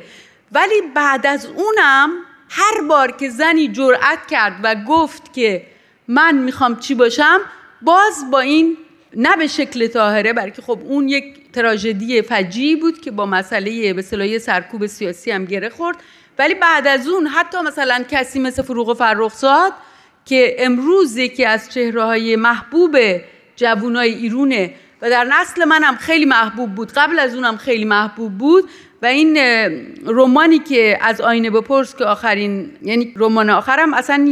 [0.52, 2.10] ولی بعد از اونم
[2.50, 5.66] هر بار که زنی جرأت کرد و گفت که
[6.08, 7.40] من می‌خوام چی باشم
[7.82, 8.78] باز با این
[9.16, 14.02] نه به شکل طاهره بلکه خب اون یک تراژدی فجیعی بود که با مسئله به
[14.40, 15.98] سرکوب سیاسی هم گره خورد.
[16.40, 19.74] ولی بعد از اون حتی مثلا کسی مثل فروغ فرخزاد
[20.26, 22.98] که امروز یکی از چهره های محبوب
[23.56, 28.70] جوانای ایرونه و در نسل منم خیلی محبوب بود قبل از اونم خیلی محبوب بود
[29.02, 29.38] و این
[30.06, 34.26] رمانی که از آینه بپرس که آخرین یعنی رمان آخرم اصلا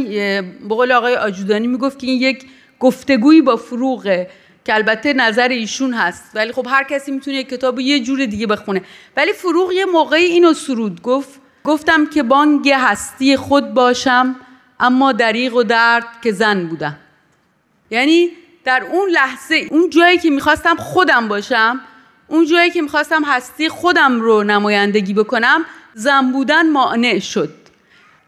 [0.68, 2.44] به قول آقای آجودانی می‌گفت که این یک
[2.80, 4.30] گفتگویی با فروغه
[4.64, 6.30] که البته نظر ایشون هست.
[6.34, 8.82] ولی خب هر کسی می‌تونه کتاب یه جور دیگه بخونه.
[9.16, 11.40] ولی فروغ یه موقعی اینو سرود گفت.
[11.64, 14.36] گفتم که بانگ هستی خود باشم
[14.80, 16.96] اما دریغ و درد که زن بودم.
[17.90, 18.30] یعنی
[18.64, 21.80] در اون لحظه اون جایی که می‌خواستم خودم باشم
[22.28, 27.50] اون جایی که می‌خواستم هستی خودم رو نمایندگی بکنم زن بودن مانع شد.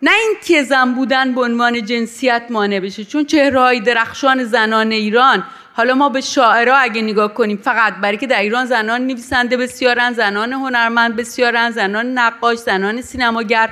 [0.03, 5.44] نه اینکه زن بودن به عنوان جنسیت مانع بشه چون چهرهای درخشان زنان ایران
[5.75, 10.12] حالا ما به شاعرها اگه نگاه کنیم فقط برای که در ایران زنان نویسنده بسیارن
[10.12, 13.70] زنان هنرمند بسیارن زنان نقاش زنان سینماگر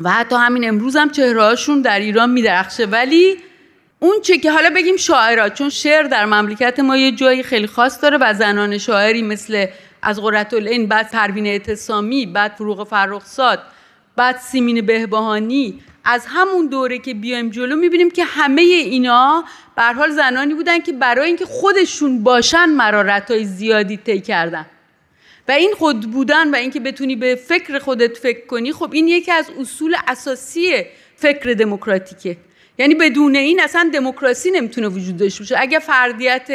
[0.00, 2.86] و حتی همین امروز هم چهرهاشون در ایران میدرخشه.
[2.86, 3.36] ولی
[3.98, 8.02] اون چه که حالا بگیم شاعرها چون شعر در مملکت ما یه جایی خیلی خاص
[8.02, 9.66] داره و زنان شاعری مثل
[10.02, 13.62] از قررت العین بعد پروین اعتصامی بعد فروغ فرخزاد
[14.16, 19.44] بعد سیمین بهبهانی از همون دوره که بیایم جلو می‌بینیم که همه اینا
[19.76, 24.66] به حال زنانی بودن که برای اینکه خودشون باشن مرارت های زیادی طی کردن.
[25.48, 29.32] و این خود بودن و اینکه بتونی به فکر خودت فکر کنی خب این یکی
[29.32, 30.84] از اصول اساسی
[31.16, 32.36] فکر دموکراتیکه.
[32.78, 35.56] یعنی بدون این اصلا دموکراسی نمی‌تونه وجود داشته باشه.
[35.58, 36.48] اگه فردیت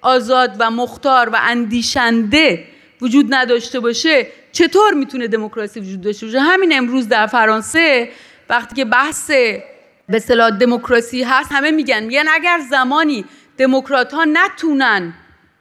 [0.00, 2.64] آزاد و مختار و اندیشنده
[3.00, 8.08] وجود نداشته باشه چطور می‌تونه دموکراسی وجود داشته باشه؟ همین امروز در فرانسه
[8.48, 13.24] وقتی که بحث به اصطلاح دموکراسی هست همه میگن میگن اگر زمانی
[13.58, 15.14] دموکرات ها نتونن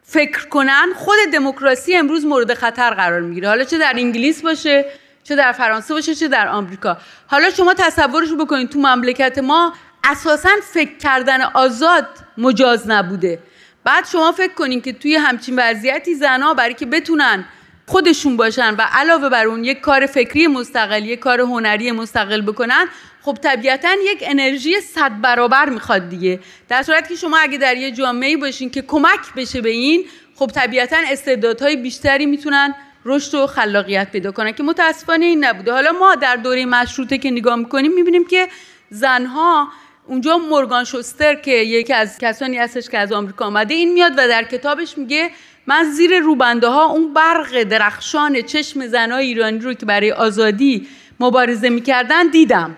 [0.03, 3.47] فکر کنن خود دموکراسی امروز مورد خطر قرار می‌گیره.
[3.47, 4.85] حالا چه در انگلیس باشه
[5.23, 6.97] چه در فرانسه باشه چه در آمریکا.
[7.27, 12.07] حالا شما تصورش بکنید تو مملکت ما اساسا فکر کردن آزاد
[12.37, 13.39] مجاز نبوده.
[13.83, 17.45] بعد شما فکر کنین که توی همچین وضعیتی زنها برای که بتونن
[17.87, 22.85] خودشون باشن و علاوه بر اون یک کار فکری مستقل یک کار هنری مستقل بکنن
[23.21, 26.39] خب طبیعتا یک انرژی صد برابر می‌خواد دیگه.
[26.69, 30.47] در صورتی که شما اگه در یه جامعه باشین که کمک بشه به این خب
[30.47, 35.71] طبیعتا استعدادهای بیشتری می‌تونن رشد و خلاقیت پیدا کنن که متاسفانه این نبوده.
[35.71, 38.47] حالا ما در دوره مشروطه که نگاه می‌کنیم می‌بینیم که
[38.89, 39.69] زنها
[40.09, 44.27] اونجا مورگان شوستر که یکی از کسانی هستش که از آمریکا آمده این میاد و
[44.27, 45.29] در کتابش میگه
[45.67, 50.87] من زیر روبنده ها اون برق درخشان چشم زنای ایرانی رو که برای آزادی
[51.19, 52.77] مبارزه می‌کردن دیدم.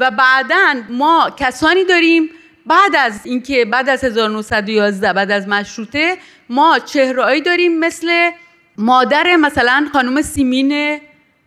[0.00, 2.30] و بعدا ما کسانی داریم
[2.66, 6.18] بعد از اینکه بعد از 1911 بعد از مشروطه
[6.48, 8.30] ما چهرهایی داریم مثل
[8.76, 11.00] مادر مثلا خانم سیمین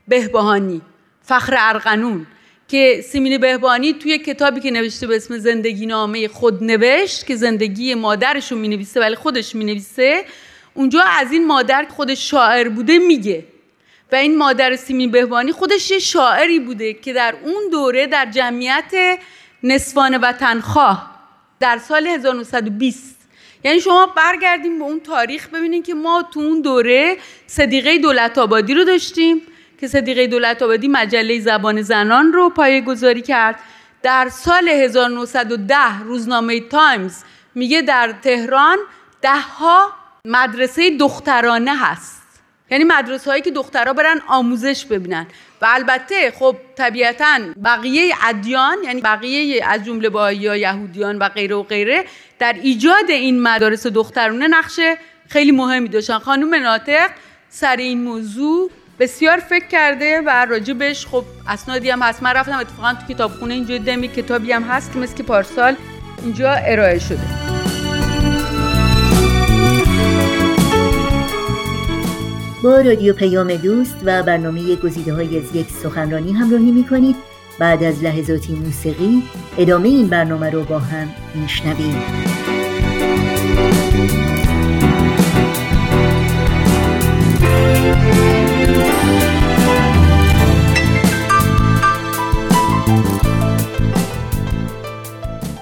[0.08, 0.82] بهبهانی
[1.22, 2.28] فخر ارغنون.
[2.72, 7.96] که سیمین بهبانی توی کتابی که نوشته به اسم زندگی نامه خود نوشت که زندگی
[7.96, 10.26] مادرش رو می نویسه ولی خودش می نویسه
[10.74, 13.44] اونجا از این مادر خودش شاعر بوده میگه.
[14.12, 19.20] و این مادر سیمین بهبانی خودش یه شاعری بوده که در اون دوره در جمعیت
[19.64, 21.12] نسوان وطنخواه
[21.60, 23.18] در سال 1920
[23.64, 27.18] یعنی شما برگردیم به اون تاریخ ببینید که ما تو اون دوره
[27.48, 29.42] صدیقه دولت آبادی رو داشتیم.
[29.82, 33.60] که صدیقه دولت آبادی مجله زبان زنان رو پایه گذاری کرد.
[34.04, 37.24] در سال 1910 روزنامه تایمز
[37.56, 38.78] میگه در تهران
[39.22, 39.94] ده ها
[40.26, 42.22] مدرسه دخترانه هست.
[42.72, 45.28] یعنی مدرسه هایی که دخترها برن آموزش ببینن.
[45.62, 51.56] و البته خب طبیعتا بقیه ادیان یعنی بقیه از جمله با یا یهودیان و غیره
[51.56, 52.06] و غیره
[52.40, 54.80] در ایجاد این مدارس دخترونه نقش
[55.30, 56.20] خیلی مهمی داشتن.
[56.20, 57.10] خانم ناطق
[57.50, 58.72] سر این موضوع
[59.02, 62.24] بسیار فکر کرده و راجبش خب اسنادی هم هست.
[62.24, 65.76] من رفتم اتفاقا تو کتابخونه اینجا دمی کتابی هم هست که مثل پارسال
[66.24, 67.20] اینجا ارائه شده.
[72.64, 77.16] با رادیو پیام دوست و برنامه گزیده های از یک سخنرانی همراهی می کنید
[77.60, 79.24] بعد از لحظاتی موسیقی
[79.58, 82.02] ادامه این برنامه رو با هم میشنویم.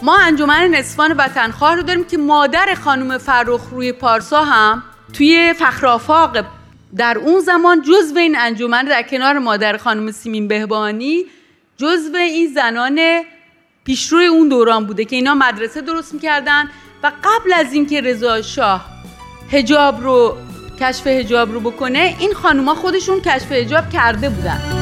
[0.01, 4.83] ما انجمن نسوان وطنخواه رو داریم که مادر خانم فرخ روی پارسا هم
[5.13, 6.45] توی فخرافاق
[6.97, 11.25] در اون زمان جزو این انجمن در کنار مادر خانم سیمین بهبانی
[11.77, 12.99] جزو این زنان
[13.83, 16.69] پیشروی اون دوران بوده که اینا مدرسه درست می‌کردن
[17.03, 18.85] و قبل از اینکه رضا شاه
[19.51, 20.37] هجاب رو
[20.79, 24.78] کشف هجاب رو بکنه این خانوما خودشون کشف هجاب کرده بودن.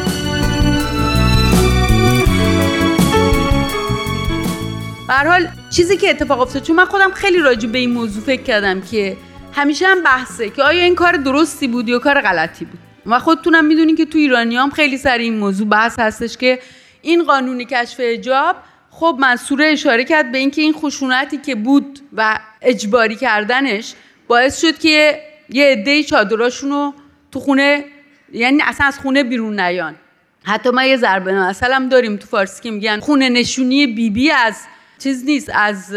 [5.24, 8.42] به حال چیزی که اتفاق افتاد چون من خودم خیلی راجع به این موضوع فکر
[8.42, 9.18] کردم که
[9.54, 12.80] همیشه هم بحثه که آیا این کار درستی بود یا کار غلطی بود.
[13.06, 16.60] و خودتونم می‌دونین که تو ایرانی هم خیلی سر این موضوع بحث هستش که
[17.02, 18.56] این قانون کشف اجاب
[18.92, 23.94] خب منصوره اشاره کرد به اینکه این خشونتی که بود و اجباری کردنش
[24.28, 26.94] باعث شد که یه عده چادراشون رو
[27.32, 27.86] تو خونه
[28.34, 29.96] یعنی اصلا از خونه بیرون نیان.
[30.44, 34.56] حتی ما یه ضربه مثلا داریم تو فارسی که میگن خونه نشونی بیبی بی از
[35.00, 35.50] چیز نیست.
[35.54, 35.96] از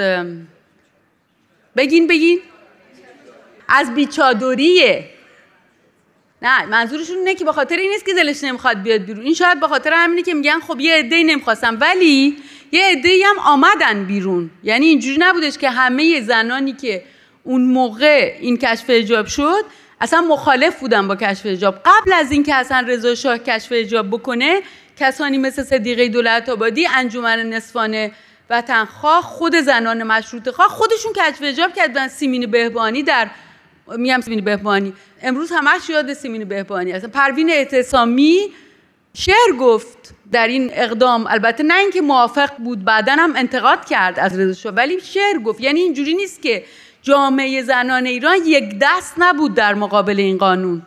[1.76, 2.40] بگین بگین.
[3.68, 5.04] از بیچادریه.
[6.42, 9.24] نه منظورشون اینه که به خاطر این نیست که دلش نمی‌خواد بیاد بیرون.
[9.24, 12.36] این شاید به خاطر همینه که میگن خب یه عده نمی‌خواستم ولی
[12.72, 14.50] یه عده هم آمدن بیرون.
[14.62, 17.02] یعنی اینجوری نبودش که همه زنانی که
[17.44, 19.64] اون موقع این کشف اجاب شد
[20.00, 24.60] اصلا مخالف بودن با کشف اجاب قبل از اینکه اصلا رضا شاه کشف اجاب بکنه
[24.96, 28.12] کسانی مثل صدیقه دولت آبادی انجمن نصفانه
[28.50, 33.30] وطنخواه خود زنان مشروط خواه خودشون کشف اجاب کردن سیمین بهبانی در
[33.96, 34.92] میگم سیمین بهبانی.
[35.22, 38.52] امروز همش یاد سیمین بهبانی اصلا پروین اعتصامی
[39.14, 41.26] شعر گفت در این اقدام.
[41.26, 45.60] البته نه اینکه موافق بود بعدا هم انتقاد کرد از رضا ولی شعر گفت.
[45.60, 46.64] یعنی اینجوری نیست که
[47.02, 50.82] جامعه زنان ایران یک دست نبود در مقابل این قانون.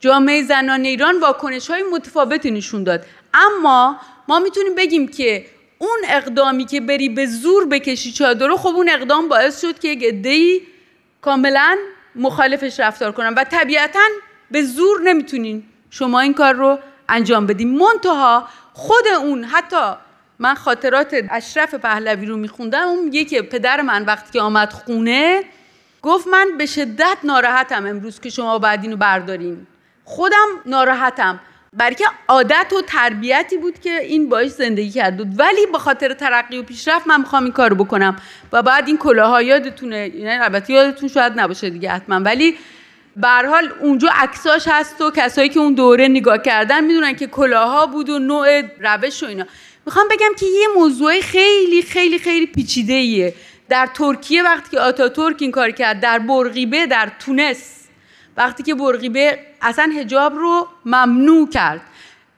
[0.00, 3.04] جامعه زنان ایران واکنش های متفاوتی نشون داد.
[3.34, 3.96] اما
[4.28, 5.46] ما می‌تونیم بگیم که
[5.78, 9.98] اون اقدامی که بری به زور بکشی چادر رو خب اون اقدام باعث شد که
[10.02, 10.60] عده‌ای
[11.20, 11.78] کاملا
[12.14, 13.34] مخالفش رفتار کنن.
[13.34, 14.00] و طبیعتا
[14.50, 17.78] به زور نمی‌تونین شما این کار رو انجام بدین.
[17.78, 19.92] منتها خود اون حتی
[20.38, 25.44] من خاطرات اشرف پهلوی رو میخوندم اون میگه که پدر من وقتی که آمد خونه
[26.02, 29.66] گفت من به شدت ناراحتم امروز که شما باید اینو بردارین.
[30.04, 31.40] خودم ناراحتم.
[31.76, 35.28] برای که عادت و تربیتی بود که این باش زندگی کرد بود.
[35.40, 38.16] ولی به خاطر ترقی و پیشرفت من می‌خوام این کارو بکنم
[38.52, 42.56] و بعد این کلاها یادتونه یعنی البته یادتون شاید نباشه دیگه حتما ولی
[43.16, 47.86] به حال اونجا عکساش هست و کسایی که اون دوره نگاه کردن می‌دونن که کلاها
[47.86, 49.46] بود و نوع روش و اینا.
[49.86, 53.34] می‌خوام بگم که یه موضوع خیلی خیلی خیلی پیچیده ایه
[53.68, 57.83] در ترکیه وقتی که آتاتورک این کار کرد در برقیبه در تونس
[58.36, 61.80] وقتی که برقیبه اصلا هجاب رو ممنوع کرد.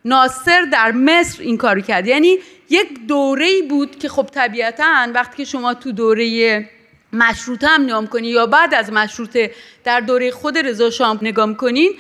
[0.04, 2.06] ناصر در مصر این کار کرد.
[2.06, 2.38] یعنی
[2.70, 6.68] یک دوره بود که خب طبیعتا وقتی که شما تو دوره
[7.12, 9.50] مشروطه هم نگاه کنی یا بعد از مشروطه
[9.84, 11.92] در دوره خود رضا شاه نگاه کنین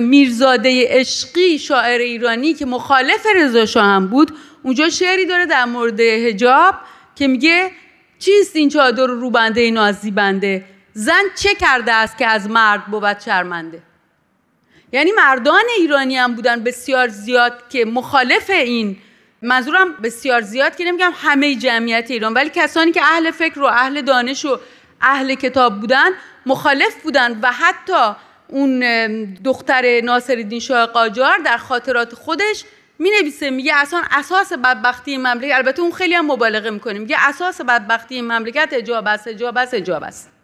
[0.00, 4.32] میرزاده عشقی شاعر ایرانی که مخالف رضا شاه هم بود
[4.62, 6.74] اونجا شعری داره در مورد هجاب
[7.16, 7.70] که میگه
[8.18, 10.64] چیست این چادر رو بنده نازی بنده؟
[10.98, 13.82] زن چه کرده است که از مرد بود شرمنده؟
[14.92, 18.96] یعنی مردان ایرانی هم بودن بسیار زیاد که مخالف این
[19.42, 24.02] منظورم بسیار زیاد که نمیگم همه جمعیت ایران ولی کسانی که اهل فکر و اهل
[24.02, 24.58] دانش و
[25.00, 26.10] اهل کتاب بودن
[26.46, 28.16] مخالف بودن و حتی
[28.48, 28.80] اون
[29.44, 32.64] دختر ناصرالدین شاه قاجار در خاطرات خودش
[32.98, 37.60] می نویسه میگه اصلا اساس بدبختی مملکت البته اون خیلی هم مبالغه می‌کنه میگه اساس
[37.60, 40.35] بدبختی مملکت اجاب است اجاب است اجاب است.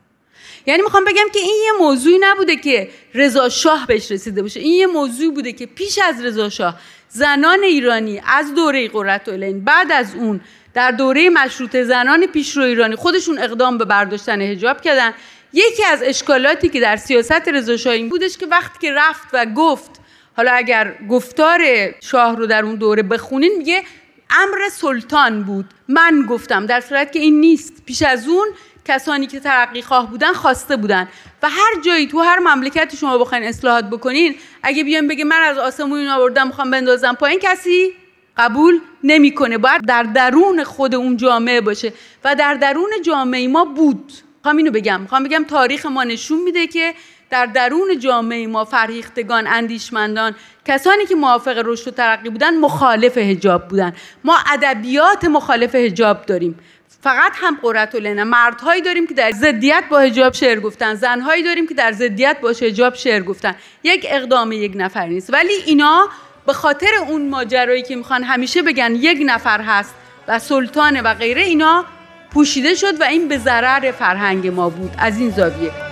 [0.67, 4.61] یعنی می‌خوام بگم که این یه موضوعی نبوده که رضا شاه بهش رسیده باشه.
[4.61, 9.93] این یه موضوعی بوده که پیش از رضا شاه زنان ایرانی از دوره قررتالعین بعد
[9.93, 10.41] از اون
[10.75, 15.15] در دوره مشروطه زنان پیشرو ایرانی خودشون اقدام به برداشتن حجاب کردن.
[15.53, 19.91] یکی از اشکالاتی که در سیاست رضا این بودش که وقتی که رفت و گفت
[20.37, 21.61] حالا اگر گفتار
[22.01, 23.83] شاه رو در اون دوره بخونین میگه
[24.31, 25.65] امر سلطان بود.
[25.89, 26.67] من گفتم.
[26.67, 27.73] در صورت که این نیست.
[27.87, 28.49] پیش از اون
[28.85, 31.09] کسانی که ترقی خواه بودن خواسته بودن.
[31.43, 35.59] و هر جایی تو هر مملکتی شما بخواین اصلاحات بکنین اگه بیان بگه من از
[35.59, 37.93] آسمون آوردم می‌خوام بندازم پایین کسی
[38.37, 39.59] قبول نمی‌کنه.
[39.59, 41.93] باید در درون خود اون جامعه باشه.
[42.25, 44.13] و در درون جامعه ما بود.
[44.37, 45.01] می‌خوام اینو بگم.
[45.01, 46.95] می‌خوام بگم تاریخ ما نشون میده که
[47.31, 53.69] در درون جامعه ما فرهیختگان اندیشمندان کسانی که موافق رشد و ترقی بودن مخالف حجاب
[53.69, 53.93] بودن.
[54.25, 56.59] ما ادبیات مخالف حجاب داریم.
[57.01, 60.95] فقط هم قرت و مردهایی داریم که در ضدیت با حجاب شعر گفتن.
[60.95, 63.55] زنهایی داریم که در ضدیت با حجاب شعر گفتن.
[63.85, 65.33] یک اقدام یک نفر نیست.
[65.33, 66.09] ولی اینا
[66.47, 69.95] به خاطر اون ماجرایی که می‌خوان همیشه بگن یک نفر هست
[70.29, 71.85] و سلطانه و غیره اینا
[72.31, 74.91] پوشیده شد و این به ضرر فرهنگ ما بود.
[74.99, 75.92] از این زاویه.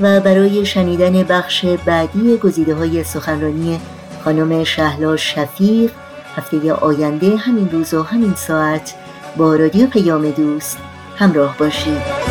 [0.00, 3.80] و برای شنیدن بخش بعدی گزیده های سخنرانی
[4.24, 5.90] خانم شهلا شفیق
[6.36, 8.94] هفته آینده همین روز و همین ساعت
[9.36, 10.78] با رادیو پیام دوست
[11.16, 12.28] همراه باشید.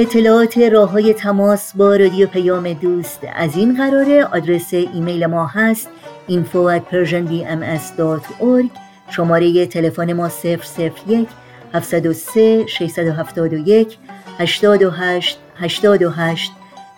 [0.00, 3.20] اطلاعات راه های تماس با رادیو پیام دوست.
[3.34, 5.88] از این قراره آدرس ایمیل ما هست
[6.28, 8.78] info at persianbms.org
[9.10, 11.28] شماره تلفن ما 001
[11.74, 13.98] 703 671
[14.38, 16.52] 828 828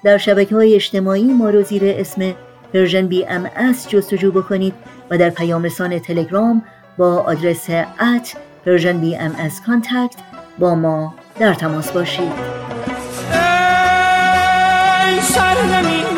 [0.05, 2.35] در شبکه های اجتماعی ما رو زیر اسم
[2.73, 4.75] Persian BMS جستجو بکنید
[5.11, 6.63] و در پیام رسان تلگرام
[6.99, 8.37] با آدرس ات
[8.67, 10.17] پرژن بی ام اس کانتکت
[10.59, 12.62] با ما در تماس باشید.
[15.63, 16.12] Let me.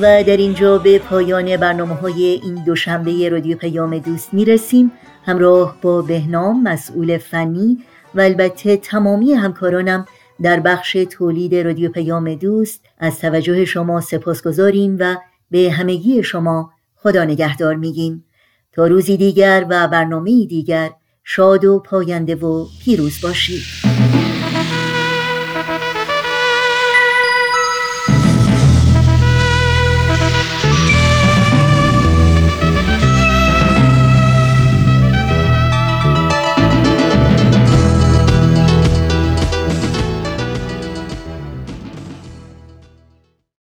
[0.00, 4.92] و در اینجا به پایان برنامه های این دوشنبه رادیو پیام دوست می‌رسیم.
[5.24, 7.78] همراه با بهنام مسئول فنی
[8.14, 10.04] و البته تمامی همکارانم
[10.42, 15.16] در بخش تولید رادیو پیام دوست از توجه شما سپاس گذاریم و
[15.50, 18.24] به همگی شما خدا نگهدار میگیم.
[18.72, 20.90] تا روزی دیگر و برنامه دیگر
[21.24, 23.89] شاد و پاینده و پیروز باشید.